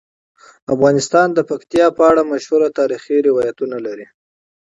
[0.73, 4.05] افغانستان د پکتیا په اړه مشهور تاریخی روایتونه لري.